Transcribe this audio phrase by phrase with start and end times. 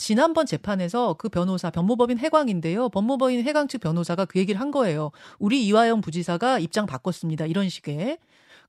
[0.00, 2.88] 지난번 재판에서 그 변호사 법무법인 해광인데요.
[2.88, 5.12] 법무법인 해광 측 변호사가 그 얘기를 한 거예요.
[5.38, 7.46] 우리 이화영 부지사가 입장 바꿨습니다.
[7.46, 8.18] 이런 식의.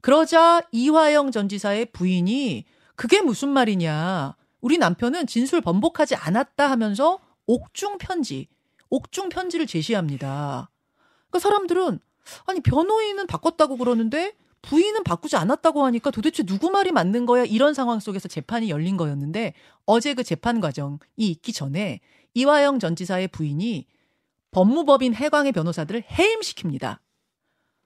[0.02, 2.66] 그러자 이화영 전 지사의 부인이
[2.96, 4.36] 그게 무슨 말이냐.
[4.60, 8.48] 우리 남편은 진술 번복하지 않았다 하면서 옥중 편지,
[8.90, 10.70] 옥중 편지를 제시합니다.
[11.30, 12.00] 그러니까 사람들은
[12.46, 17.44] 아니 변호인은 바꿨다고 그러는데 부인은 바꾸지 않았다고 하니까 도대체 누구 말이 맞는 거야?
[17.46, 19.54] 이런 상황 속에서 재판이 열린 거였는데
[19.86, 22.00] 어제 그 재판 과정이 있기 전에
[22.34, 23.88] 이화영 전 지사의 부인이
[24.52, 27.00] 법무법인 해광의 변호사들을 해임시킵니다.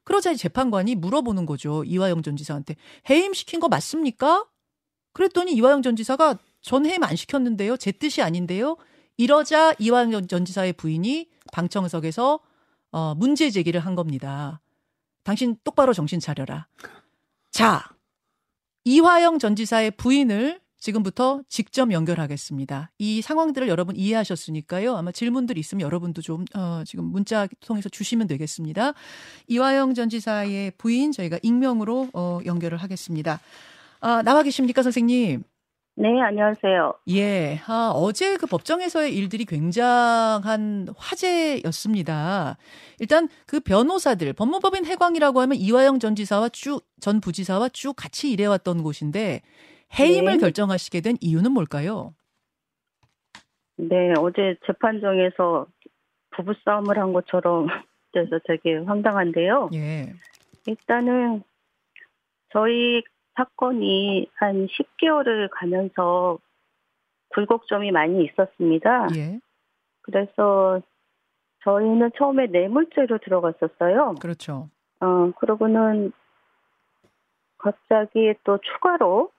[0.03, 1.83] 그러자 재판관이 물어보는 거죠.
[1.83, 2.75] 이화영 전 지사한테
[3.09, 4.45] 해임시킨 거 맞습니까?
[5.13, 7.77] 그랬더니 이화영 전 지사가 전 해임 안 시켰는데요.
[7.77, 8.77] 제 뜻이 아닌데요.
[9.17, 12.39] 이러자 이화영 전 지사의 부인이 방청석에서
[12.91, 14.61] 어, 문제 제기를 한 겁니다.
[15.25, 16.67] 당신 똑바로 정신 차려라.
[17.51, 17.83] 자,
[18.85, 22.91] 이화영 전 지사의 부인을 지금부터 직접 연결하겠습니다.
[22.99, 24.95] 이 상황들을 여러분 이해하셨으니까요.
[24.95, 28.93] 아마 질문들 있으면 여러분도 좀 어, 지금 문자 통해서 주시면 되겠습니다.
[29.47, 33.39] 이화영 전 지사의 부인 저희가 익명으로 어, 연결을 하겠습니다.
[34.01, 35.43] 아, 나와 계십니까, 선생님?
[35.97, 36.93] 네, 안녕하세요.
[37.11, 37.57] 예.
[37.67, 42.57] 아, 어제 그 법정에서의 일들이 굉장한 화제였습니다.
[42.99, 48.83] 일단 그 변호사들, 법무법인 해광이라고 하면 이화영 전 지사와 쭉, 전 부지사와 쭉 같이 일해왔던
[48.83, 49.41] 곳인데
[49.97, 50.37] 해임을 네.
[50.37, 52.13] 결정하시게 된 이유는 뭘까요?
[53.77, 55.67] 네, 어제 재판정에서
[56.31, 57.67] 부부싸움을 한 것처럼
[58.11, 59.69] 그래서 되게 황당한데요.
[59.73, 60.11] 예.
[60.67, 61.43] 일단은
[62.51, 63.01] 저희
[63.35, 66.39] 사건이 한 10개월을 가면서
[67.29, 69.07] 굴곡점이 많이 있었습니다.
[69.15, 69.39] 예.
[70.01, 70.81] 그래서
[71.63, 74.15] 저희는 처음에 뇌물죄로 들어갔었어요.
[74.21, 74.69] 그렇죠.
[75.01, 76.11] 어, 그러고는
[77.57, 79.31] 갑자기 또 추가로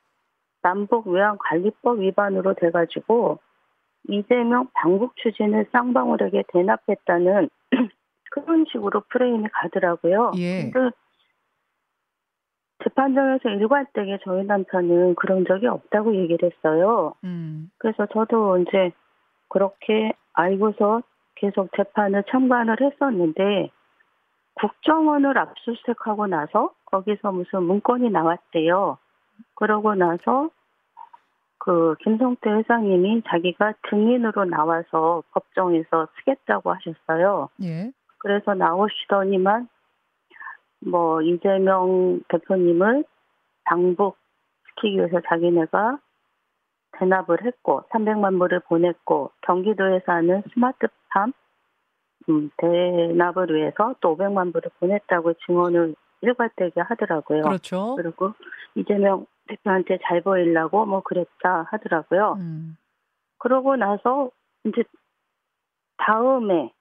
[0.62, 3.38] 남북 외환 관리법 위반으로 돼가지고
[4.08, 7.48] 이재명 방북 추진을 쌍방울에게 대납했다는
[8.30, 10.32] 그런 식으로 프레임이 가더라고요.
[10.36, 10.70] 예.
[10.70, 10.96] 근데
[12.86, 17.14] 재판장에서 일관되게 저희 남편은 그런 적이 없다고 얘기를 했어요.
[17.24, 17.70] 음.
[17.78, 18.92] 그래서 저도 이제
[19.48, 21.02] 그렇게 알고서
[21.34, 23.70] 계속 재판을 참관을 했었는데
[24.54, 28.98] 국정원을 압수수색하고 나서 거기서 무슨 문건이 나왔대요.
[29.54, 30.48] 그러고 나서
[31.58, 37.48] 그 김성태 회장님이 자기가 증인으로 나와서 법정에서 쓰겠다고 하셨어요.
[37.62, 37.90] 예.
[38.18, 39.68] 그래서 나오시더니만
[40.80, 43.04] 뭐 이재명 대표님을
[43.64, 45.98] 방북시키기 위해서 자기네가
[46.98, 51.32] 대납을 했고 300만 불을 보냈고 경기도에 사는 스마트팜
[52.28, 57.42] 음, 대납을 위해서 또 500만 불을 보냈다고 증언을 일괄되게 하더라고요.
[57.42, 57.94] 그렇죠.
[57.96, 58.32] 그리고
[58.74, 62.36] 이재명 대표한테 잘 보이려고 뭐 그랬다 하더라고요.
[62.38, 62.76] 음.
[63.38, 64.30] 그러고 나서
[64.64, 64.82] 이제
[65.98, 66.72] 다음에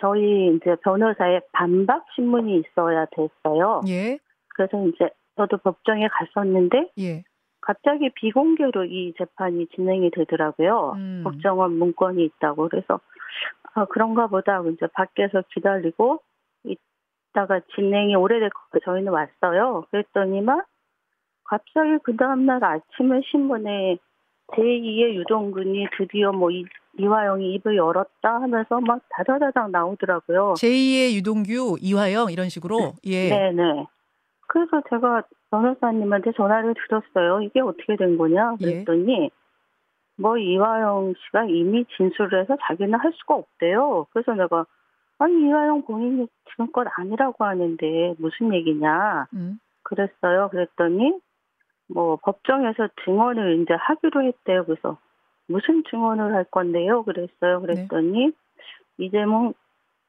[0.00, 3.82] 저희 이제 변호사의 반박 신문이 있어야 됐어요.
[3.88, 4.18] 예.
[4.54, 7.24] 그래서 이제 저도 법정에 갔었는데 예.
[7.60, 10.92] 갑자기 비공개로 이 재판이 진행이 되더라고요.
[10.96, 11.20] 음.
[11.24, 13.00] 법정원 문건이 있다고 그래서
[13.74, 16.20] 아, 그런가 보다 이제 밖에서 기다리고
[16.64, 19.84] 있다가 진행이 오래됐고 저희는 왔어요.
[19.90, 20.62] 그랬더니만
[21.44, 23.98] 갑자기 그 다음날 아침에 신문에
[24.52, 26.64] 제2의 유동근이 드디어 뭐 이,
[26.98, 30.54] 이화영이 입을 열었다 하면서 막 다다다닥 나오더라고요.
[30.58, 33.28] 제2의 유동규, 이화영 이런 식으로 예.
[33.28, 33.86] 네네.
[34.48, 37.42] 그래서 제가 변호사님한테 전화를 드렸어요.
[37.42, 38.64] 이게 어떻게 된 거냐 예.
[38.64, 39.30] 그랬더니 예.
[40.16, 44.06] 뭐 이화영 씨가 이미 진술을 해서 자기는 할 수가 없대요.
[44.12, 44.66] 그래서 내가
[45.18, 49.60] 아니 이화영 본인이 지금껏 아니라고 하는데 무슨 얘기냐 음.
[49.82, 50.48] 그랬어요.
[50.50, 51.18] 그랬더니
[51.88, 54.64] 뭐 법정에서 증언을 이제 하기로 했대요.
[54.64, 54.98] 그래서
[55.48, 57.02] 무슨 증언을 할 건데요?
[57.04, 57.60] 그랬어요.
[57.60, 58.32] 그랬더니 네.
[58.98, 59.54] 이재명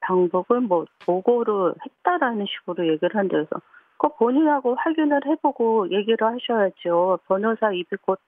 [0.01, 3.61] 당국은 뭐 보고를 했다라는 식으로 얘기를 한대 그래서
[3.97, 7.19] 그 본인하고 확인을 해보고 얘기를 하셔야죠.
[7.27, 8.19] 변호사 입이 곧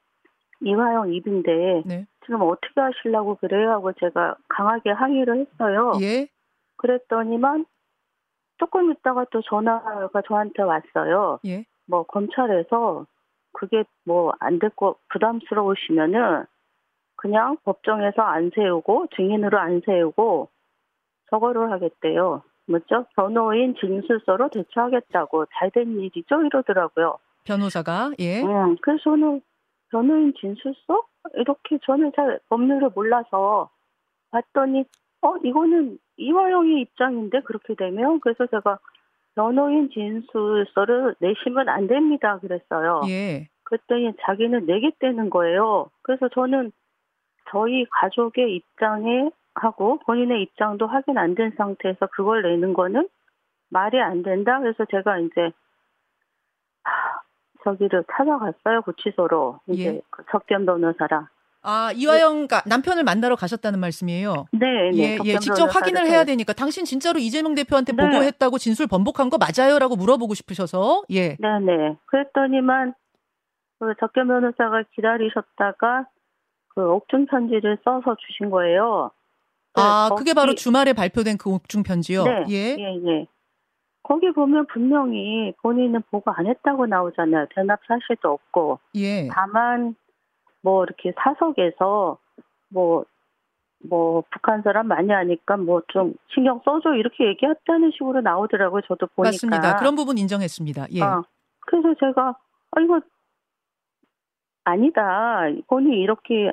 [0.62, 2.06] 이화영 입인데 네.
[2.26, 3.72] 지금 어떻게 하시려고 그래요?
[3.72, 5.94] 하고 제가 강하게 항의를 했어요.
[6.02, 6.28] 예.
[6.78, 7.66] 그랬더니만
[8.58, 11.40] 조금 있다가 또 전화가 저한테 왔어요.
[11.46, 11.66] 예.
[11.88, 13.06] 뭐 검찰에서
[13.54, 16.46] 그게 뭐 안 됐고 부담스러우시면은
[17.22, 20.50] 그냥 법정에서 안 세우고 증인으로 안 세우고
[21.30, 22.42] 저거를 하겠대요.
[22.66, 23.06] 뭐죠?
[23.16, 27.20] 변호인 진술서로 대처하겠다고 잘 된 일이죠 이러더라고요.
[27.44, 28.42] 변호사가 예.
[28.42, 29.42] 음, 그래서 저는
[29.92, 31.04] 변호인 진술서
[31.36, 33.70] 이렇게 저는 잘 법률을 몰라서
[34.32, 34.86] 봤더니
[35.22, 38.80] 어 이거는 이화영의 입장인데 그렇게 되면 그래서 제가
[39.36, 42.40] 변호인 진술서를 내시면 안 됩니다.
[42.40, 43.02] 그랬어요.
[43.10, 43.48] 예.
[43.64, 45.92] 그랬더니 자기는 내겠다는 거예요.
[46.02, 46.72] 그래서 저는
[47.52, 53.08] 저희 가족의 입장에 하고 본인의 입장도 확인 안 된 상태에서 그걸 내는 거는
[53.70, 54.60] 말이 안 된다.
[54.60, 55.52] 그래서 제가 이제
[57.64, 60.02] 저기를 찾아갔어요 구치소로 이제 예.
[60.10, 61.28] 그 접견 변호사랑.
[61.64, 64.48] 아 이화영 가 남편을 만나러 가셨다는 말씀이에요.
[64.52, 64.98] 네, 네.
[64.98, 68.02] 예, 예, 직접 확인을 해야 되니까 당신 진짜로 이재명 대표한테 네.
[68.04, 71.38] 보고했다고 진술 번복한 거 맞아요라고 물어보고 싶으셔서 예.
[71.40, 71.98] 네, 네.
[72.08, 72.96] 그랬더니만
[73.80, 76.08] 그 접견 변호사가 기다리셨다가
[76.76, 79.12] 그 옥중 편지를 써서 주신 거예요.
[79.76, 82.24] 아, 네, 그게 거기- 바로 주말에 발표된 그 옥중 편지요.
[82.24, 82.76] 네, 예.
[82.80, 83.28] 예, 예.
[84.04, 87.46] 거기 보면 분명히 본인은 보고 안 했다고 나오잖아요.
[87.56, 88.80] 대납 사실도 없고.
[88.96, 89.28] 예.
[89.32, 89.96] 다만
[90.62, 92.18] 뭐 이렇게 사석에서
[92.70, 93.06] 뭐
[93.84, 98.82] 뭐 북한 사람 많이 하니까 뭐 좀 신경 써줘 이렇게 얘기했다는 식으로 나오더라고요.
[98.88, 99.30] 저도 보니까.
[99.32, 99.76] 맞습니다.
[99.78, 100.86] 그런 부분 인정했습니다.
[100.92, 101.02] 예.
[101.02, 101.24] 어,
[101.62, 102.36] 그래서 제가
[102.74, 103.02] 아 이거
[104.64, 105.42] 아니다.
[105.68, 106.52] 본인이 이렇게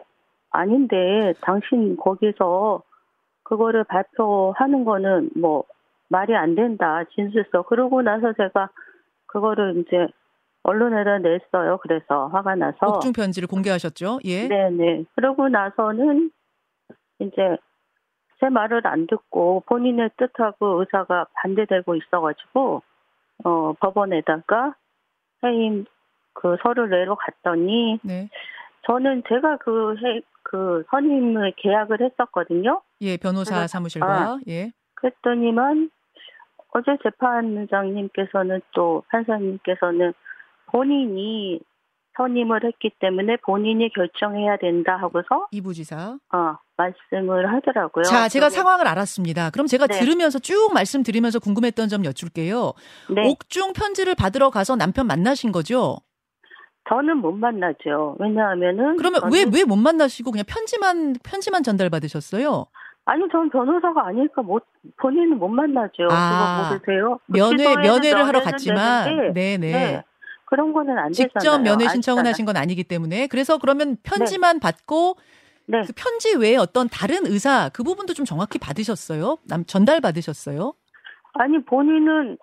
[0.51, 2.83] 아닌데 당신 거기서
[3.43, 5.65] 그거를 발표하는 거는 뭐
[6.09, 7.05] 말이 안 된다.
[7.15, 7.63] 진술서.
[7.63, 8.71] 그러고 나서 제가
[9.27, 10.07] 그거를 이제
[10.63, 11.79] 언론에다 냈어요.
[11.83, 12.87] 그래서 화가 나서.
[12.87, 14.21] 옥중 편지를 공개하셨죠.
[14.25, 14.49] 예.
[14.49, 15.05] 네네.
[15.15, 16.31] 그러고 나서는
[17.21, 17.57] 이제
[18.41, 22.83] 제 말을 안 듣고 본인의 뜻하고 의사가 반대되고 있어가지고
[23.45, 24.75] 어 법원에다가
[25.45, 25.85] 해임
[26.41, 28.29] 그 서류 내러 갔더니 네.
[28.87, 32.81] 저는 제가 그 해, 그 선임을 계약을 했었거든요.
[33.01, 34.71] 예, 변호사 그래서- 사무실과 예.
[34.95, 35.91] 그랬더니만
[36.75, 40.13] 어제 재판장님께서는 또 판사님께서는
[40.67, 41.61] 본인이
[42.17, 46.19] 선임을 했기 때문에 본인이 결정해야 된다 하고서 이부지사.
[46.33, 48.03] 어, 말씀을 하더라고요.
[48.05, 49.51] 자, 제가 상황을 알았습니다.
[49.51, 49.99] 그럼 제가 네.
[50.01, 52.73] 들으면서 쭉 말씀드리면서 궁금했던 점 여쭐게요.
[53.15, 55.97] 네, 옥중 편지를 받으러 가서 남편 만나신 거죠?
[56.89, 58.17] 저는 못 만나죠.
[58.19, 62.67] 왜냐하면은 그러면 왜 왜 못 만나시고 그냥 편지만 편지만 전달 받으셨어요?
[63.05, 64.65] 아니 전 변호사가 아니니까 못
[65.01, 66.09] 본인은 못 만나죠.
[66.11, 67.19] 아, 그거 모르세요?
[67.27, 69.57] 면회 면회를 하러 갔지만 네네.
[69.59, 70.03] 네,
[70.47, 71.63] 그런 거는 안 직접 되잖아요.
[71.63, 72.27] 면회 신청을.
[72.27, 75.17] 하신 건 아니기 때문에 그래서 그러면 편지만 받고
[75.67, 75.83] 네.
[75.87, 79.37] 그 편지 외에 어떤 다른 의사 그 부분도 좀 정확히 받으셨어요?
[79.47, 80.73] 남 전달 받으셨어요?
[81.35, 82.39] 아니 본인은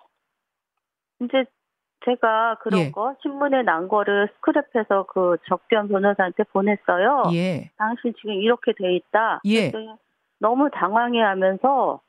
[1.22, 1.44] 이제
[2.06, 2.90] 제가 그런 예.
[2.90, 7.24] 거 신문에 난 거를 스크랩해서 그 적견 변호사한테 보냈어요.
[7.34, 7.70] 예.
[7.76, 9.40] 당신 지금 이렇게 돼 있다.
[9.46, 9.72] 예.
[10.38, 12.00] 너무 당황해하면서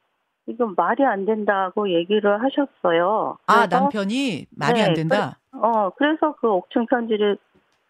[0.47, 3.37] 이건 말이 안 된다고 얘기를 하셨어요.
[3.47, 5.39] 아 남편이 말이 네, 안 된다.
[5.51, 7.37] 어 그래서 그 옥중 편지를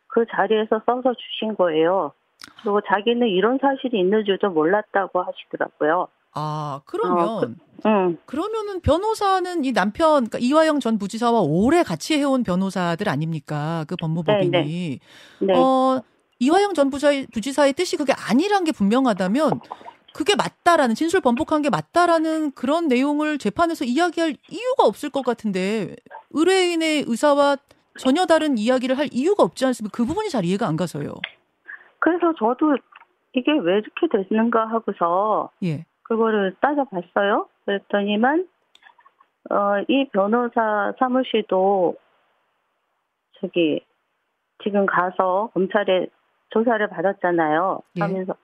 [0.08, 2.14] 그 자리에서 써서 주신 거예요.
[2.62, 6.08] 그리고 자기는 이런 사실이 있는 줄도 몰랐다고 하시더라고요.
[6.40, 7.42] 아 그러면 어,
[7.88, 8.18] 응.
[8.28, 13.86] 그러면은 변호사는 이 남편 그러니까 이화영 전 부지사와 오래 같이 해온 변호사들 아닙니까?
[13.88, 15.00] 그 법무법인이
[15.40, 15.54] 네.
[15.56, 16.00] 어
[16.40, 19.62] 이화영 전 부자, 부지사의 뜻이 그게 아니란 게 분명하다면
[20.14, 25.96] 그게 맞다라는 진술 번복한 게 맞다라는 그런 내용을 재판에서 이야기할 이유가 없을 것 같은데
[26.32, 27.58] 의뢰인의 의사와
[27.98, 29.96] 전혀 다른 이야기를 할 이유가 없지 않습니까?
[29.96, 31.16] 그 부분이 잘 이해가 안 가서요.
[31.98, 32.78] 그래서 저도
[33.34, 35.86] 이게 왜 이렇게 됐는가 하고서 예.
[36.08, 37.48] 그거를 따져봤어요.
[37.66, 38.48] 그랬더니만
[39.50, 41.96] 어, 이 변호사 사무실도
[43.40, 43.86] 저기
[44.64, 46.08] 지금 가서 검찰에
[46.50, 47.82] 조사를 받았잖아요.
[47.98, 48.02] 예.
[48.02, 48.36] 하면서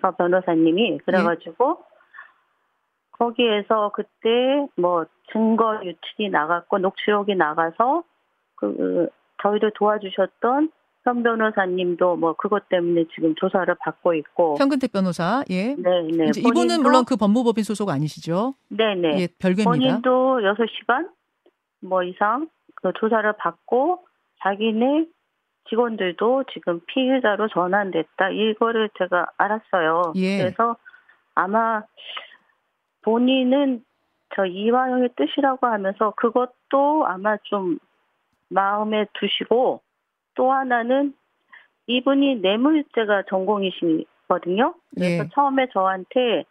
[0.00, 1.84] 서 변호사님이 그래가지고
[3.12, 8.04] 거기에서 그때 뭐 증거 유출이 나갔고 녹취록이 나가서
[8.56, 9.08] 그
[9.42, 10.70] 저희를 도와주셨던
[11.04, 15.44] 현 변호사님도 뭐 그것 때문에 지금 조사를 받고 있고 현근택 변호사.
[15.50, 15.74] 예.
[15.74, 16.30] 네, 네.
[16.36, 18.54] 이분은 물론 그 법무법인 소속 아니시죠?
[18.68, 19.20] 네, 네.
[19.20, 19.70] 예, 별개입니다.
[19.70, 21.08] 본인도 6시 간
[21.84, 24.06] 뭐 이상 그 조사를 받고
[24.42, 25.06] 자기네
[25.68, 28.30] 직원들도 지금 피해자로 전환됐다.
[28.30, 30.12] 이거를 제가 알았어요.
[30.16, 30.38] 예.
[30.38, 30.76] 그래서
[31.34, 31.82] 아마
[33.02, 33.82] 본인은
[34.34, 37.78] 저 이화영의 뜻이라고 하면서 그것도 아마 좀
[38.48, 39.80] 마음에 두시고
[40.34, 41.14] 또 하나는
[41.86, 44.74] 이분이 뇌물죄가 전공이시거든요.
[44.94, 45.28] 그래서 예.
[45.34, 46.44] 처음에 저한테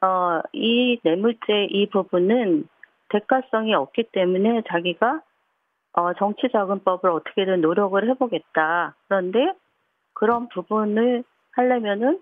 [0.00, 2.68] 어, 이 뇌물죄 이 부분은
[3.08, 5.22] 대가성이 없기 때문에 자기가
[5.92, 8.94] 어, 정치자금법을 어떻게든 노력을 해보겠다.
[9.08, 9.52] 그런데
[10.12, 12.20] 그런 부분을 하려면은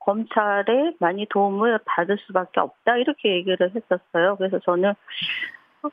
[0.00, 2.96] 검찰에 많이 도움을 받을 수밖에 없다.
[2.96, 4.36] 이렇게 얘기를 했었어요.
[4.36, 4.94] 그래서 저는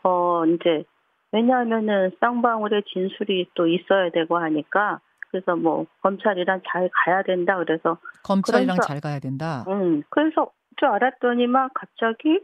[0.04, 0.84] 어 이제
[1.32, 7.58] 왜냐하면은 쌍방울의 진술이 또 있어야 되고 하니까 그래서 뭐 검찰이랑 잘 가야 된다.
[7.58, 9.64] 그래서 검찰이랑 그러니까- 잘 가야 된다.
[9.70, 12.40] 음, 그래서 줄 알았더니만 갑자기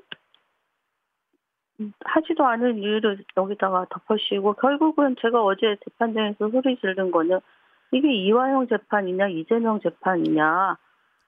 [1.79, 7.39] 음, 하지도 않은 이유를 여기다가 덮어씌우고 결국은 제가 어제 재판장에서 소리 지른 거는
[7.91, 10.77] 이게 이화영 재판이냐 이재명 재판이냐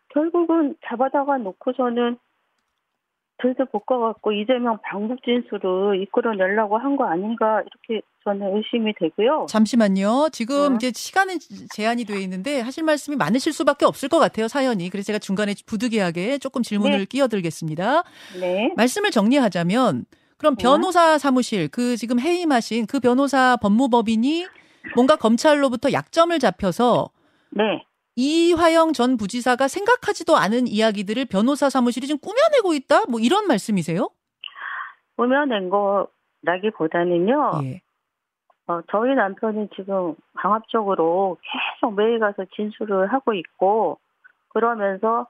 [0.10, 2.18] 결국은 잡아다가 놓고서는
[3.42, 9.46] 들도 볶아갖고 이재명 방북 진술을 이끌어내려고 한 거 아닌가 이렇게 저는 의심이 되고요.
[9.48, 10.30] 잠시만요.
[10.32, 10.88] 지금 네.
[10.88, 11.38] 이제 시간은
[11.74, 14.48] 제한이 되어 있는데 하실 말씀이 많으실 수밖에 없을 것 같아요.
[14.48, 14.90] 사연이.
[14.90, 17.06] 그래서 제가 중간에 부득이하게 조금 질문을 네.
[17.06, 18.04] 끼어들겠습니다.
[18.42, 18.74] 네.
[18.76, 20.06] 말씀을 정리하자면
[20.38, 20.64] 그럼 네.
[20.64, 24.46] 변호사 사무실 그 지금 해임하신 그 변호사 법무법인이
[24.96, 27.10] 뭔가 검찰로부터 약점을 잡혀서
[27.52, 27.86] 네.
[28.22, 33.06] 이화영 전 부지사가 생각하지도 않은 이야기들을 변호사 사무실이 지금 꾸며내고 있다?
[33.10, 34.10] 뭐 이런 말씀이세요?
[35.16, 37.52] 꾸며낸 거라기보다는요.
[37.64, 37.82] 예.
[38.68, 41.38] 어, 저희 남편이 지금 강압적으로
[41.80, 44.00] 계속 매일 가서 진술을 하고 있고
[44.50, 45.26] 그러면서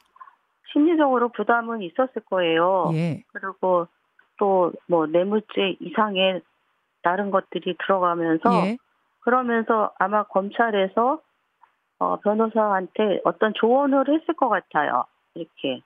[0.74, 2.89] 심리적으로 부담은 있었을 거예요.
[2.93, 3.24] 예.
[3.34, 3.88] 그리고
[4.39, 6.41] 또 뭐 뇌물죄 이상의
[7.03, 8.77] 다른 것들이 들어가면서 예.
[9.19, 11.22] 그러면서 아마 검찰에서
[12.00, 15.03] 어, 변호사한테 어떤 조언을 했을 것 같아요.
[15.36, 15.82] 이렇게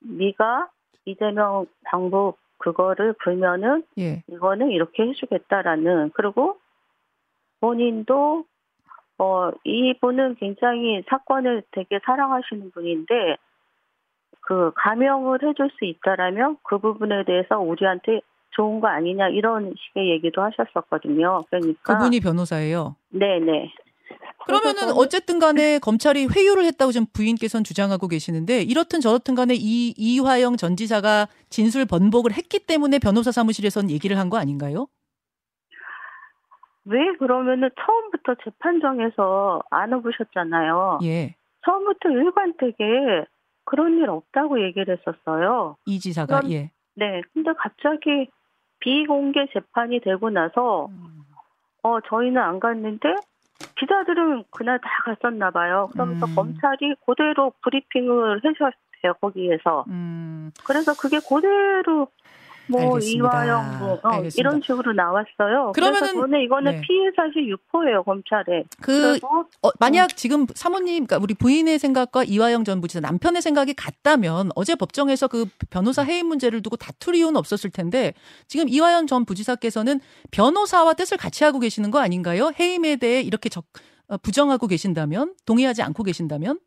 [0.00, 0.68] 네가
[1.04, 4.22] 이재명 당부 그거를 불면은 예.
[4.28, 6.58] 이거는 이렇게 해주겠다라는 그리고
[7.60, 8.44] 본인도
[9.18, 13.36] 어 이분은 굉장히 사건을 되게 사랑하시는 분인데
[14.40, 20.42] 그 감형을 해줄 수 있다라면 그 부분에 대해서 우리한테 좋은 거 아니냐 이런 식의 얘기도
[20.42, 21.44] 하셨었거든요.
[21.50, 22.96] 그러니까 그분이 변호사예요.
[23.10, 23.72] 네네.
[24.46, 30.56] 그러면은 어쨌든 간에 검찰이 회유를 했다고 지금 부인께서는 주장하고 계시는데 이렇든 저렇든 간에 이 이화영
[30.56, 34.86] 전 지사가 진술 번복을 했기 때문에 변호사 사무실에선 얘기를 한 거 아닌가요?
[36.84, 41.00] 왜 그러면은 처음부터 재판정에서 안 해보셨잖아요.
[41.04, 41.34] 예.
[41.64, 43.26] 처음부터 일관되게
[43.64, 45.76] 그런 일 없다고 얘기를 했었어요.
[45.86, 46.70] 이 지사가 그럼, 예.
[46.94, 47.20] 네.
[47.32, 48.28] 근데 갑자기
[48.80, 51.22] 비공개 재판이 되고 나서 음.
[51.82, 53.14] 어 저희는 안 갔는데
[53.78, 55.88] 기자들은 그날 다 갔었나 봐요.
[55.92, 56.34] 그러면서 음.
[56.34, 59.84] 검찰이 그대로 브리핑을 해주셨어요 거기에서.
[59.88, 60.50] 음.
[60.64, 62.08] 그래서 그게 그대로
[62.70, 63.44] 뭐 알겠습니다.
[63.44, 65.72] 이화영 뭐 어, 이런 식으로 나왔어요.
[65.74, 66.80] 그러면은 저는 이거는 네.
[66.80, 68.64] 피해 사실 유포예요 검찰에.
[68.80, 69.18] 그
[69.62, 74.74] 어, 만약 지금 사모님, 그러니까 우리 부인의 생각과 이화영 전 부지사 남편의 생각이 같다면 어제
[74.74, 78.12] 법정에서 그 변호사 해임 문제를 두고 다툴 이유는 없었을 텐데
[78.46, 80.00] 지금 이화영 전 부지사께서는
[80.30, 82.52] 변호사와 뜻을 같이 하고 계시는 거 아닌가요?
[82.58, 83.64] 해임에 대해 이렇게 적,
[84.08, 86.58] 어, 부정하고 계신다면 동의하지 않고 계신다면?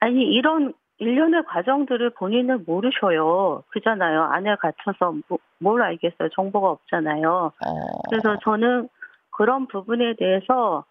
[0.00, 3.64] 아니 이런 일련의 과정들을 본인은 모르셔요.
[3.68, 4.22] 그잖아요.
[4.24, 6.28] 안에 갇혀서 뭐, 뭘 알겠어요.
[6.34, 7.52] 정보가 없잖아요.
[7.66, 8.02] 어.
[8.10, 8.88] 그래서 저는
[9.30, 10.84] 그런 부분에 대해서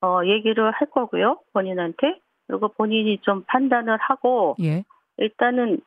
[0.00, 1.40] 어, 얘기를 할 거고요.
[1.52, 2.20] 본인한테.
[2.46, 4.84] 그리고 본인이 좀 판단을 하고 예.
[5.18, 5.80] 일단은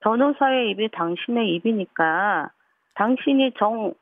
[0.00, 2.50] 변호사의 입이 당신의 입이니까
[2.94, 3.92] 당신이 정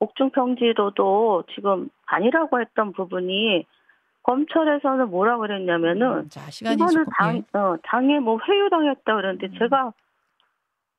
[0.00, 3.64] 옥중평지로도 지금 아니라고 했던 부분이
[4.24, 7.58] 검찰에서는 뭐라 그랬냐면은 음, 자, 이거는 당, 예.
[7.58, 9.54] 어, 당에 뭐 회유당했다 그러는데 음.
[9.58, 9.92] 제가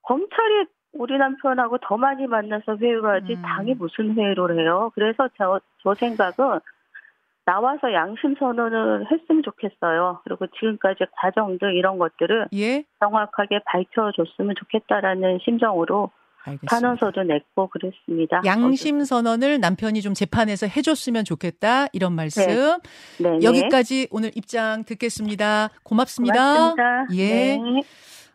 [0.03, 3.41] 검찰이 우리 남편하고 더 많이 만나서 회유를 하지 음.
[3.41, 4.91] 당이 무슨 회유를 해요.
[4.95, 6.59] 그래서 저, 저 생각은
[7.45, 10.21] 나와서 양심 선언을 했으면 좋겠어요.
[10.23, 12.83] 그리고 지금까지 과정들 이런 것들을 예?
[12.99, 16.11] 정확하게 밝혀줬으면 좋겠다라는 심정으로
[16.45, 16.67] 알겠습니다.
[16.67, 18.41] 탄원서도 냈고 그랬습니다.
[18.45, 22.45] 양심 선언을 남편이 좀 재판에서 해줬으면 좋겠다 이런 말씀.
[22.45, 22.77] 네.
[23.19, 23.39] 네.
[23.41, 25.71] 여기까지 오늘 입장 듣겠습니다.
[25.83, 26.73] 고맙습니다.
[26.73, 27.07] 고맙습니다.
[27.15, 27.57] 예.
[27.57, 27.81] 네.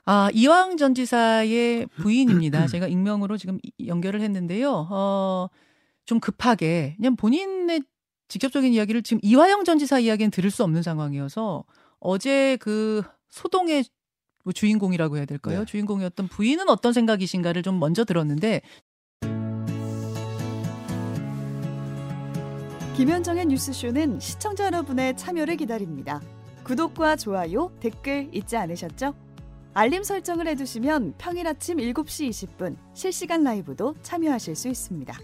[0.06, 2.66] 아, 이왕 전 지사의 부인입니다.
[2.66, 4.88] 제가 익명으로 지금 연결을 했는데요.
[4.90, 5.48] 어,
[6.04, 7.82] 좀 급하게 그냥 본인의
[8.26, 11.64] 직접적인 이야기를 지금 이화영 전 지사 이야기는 들을 수 없는 상황이어서
[12.00, 13.84] 어제 그 소동의
[14.44, 15.60] 뭐 주인공이라고 해야 될까요?
[15.60, 15.64] 네.
[15.64, 18.62] 주인공이었던 부인은 어떤 생각이신가를 좀 먼저 들었는데
[22.96, 26.20] 김현정의 뉴스쇼는 시청자 여러분의 참여를 기다립니다.
[26.64, 29.14] 구독과 좋아요, 댓글 잊지 않으셨죠?
[29.72, 35.16] 알림 설정을 해두시면 평일 아침 7시 20분 실시간 라이브도 참여하실 수 있습니다.